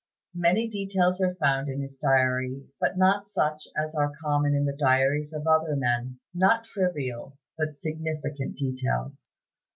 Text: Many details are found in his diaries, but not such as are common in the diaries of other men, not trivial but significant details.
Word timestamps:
Many 0.33 0.67
details 0.67 1.21
are 1.21 1.35
found 1.35 1.69
in 1.69 1.79
his 1.81 1.99
diaries, 1.99 2.75
but 2.81 2.97
not 2.97 3.27
such 3.27 3.67
as 3.77 3.93
are 3.93 4.11
common 4.19 4.55
in 4.55 4.65
the 4.65 4.75
diaries 4.75 5.31
of 5.31 5.45
other 5.45 5.75
men, 5.75 6.17
not 6.33 6.63
trivial 6.63 7.37
but 7.55 7.77
significant 7.77 8.55
details. 8.57 9.29